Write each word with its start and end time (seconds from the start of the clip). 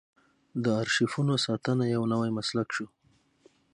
د 0.63 0.65
ارشیفونو 0.83 1.33
ساتنه 1.45 1.83
یو 1.95 2.03
نوی 2.13 2.29
مسلک 2.37 2.67
شو. 2.75 2.87